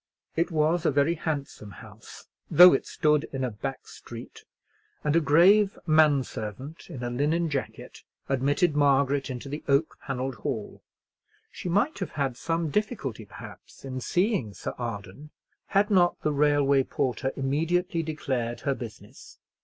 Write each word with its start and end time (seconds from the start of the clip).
It 0.35 0.49
was 0.49 0.83
a 0.83 0.89
very 0.89 1.13
handsome 1.13 1.69
house, 1.73 2.25
though 2.49 2.73
it 2.73 2.87
stood 2.87 3.29
in 3.31 3.43
a 3.43 3.51
back 3.51 3.87
sweet; 3.87 4.45
and 5.03 5.15
a 5.15 5.19
grave 5.21 5.77
man 5.85 6.23
servant, 6.23 6.89
in 6.89 7.03
a 7.03 7.11
linen 7.11 7.51
jacket, 7.51 8.01
admitted 8.27 8.75
Margaret 8.75 9.29
into 9.29 9.47
the 9.47 9.63
oak 9.67 9.99
panelled 10.01 10.37
hall. 10.37 10.81
She 11.51 11.69
might 11.69 11.99
have 11.99 12.13
had 12.13 12.35
some 12.35 12.71
difficulty 12.71 13.25
perhaps 13.25 13.85
in 13.85 14.01
seeing 14.01 14.55
Sir 14.55 14.73
Arden, 14.79 15.29
had 15.67 15.91
not 15.91 16.19
the 16.23 16.33
railway 16.33 16.81
porter 16.83 17.31
immediately 17.35 18.01
declared 18.01 18.61
her 18.61 18.73
business. 18.73 19.37